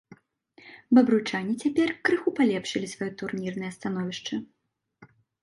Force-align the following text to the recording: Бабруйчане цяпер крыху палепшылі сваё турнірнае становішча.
Бабруйчане 0.97 1.53
цяпер 1.65 1.89
крыху 2.09 2.33
палепшылі 2.39 2.91
сваё 2.93 3.11
турнірнае 3.21 3.71
становішча. 3.77 4.43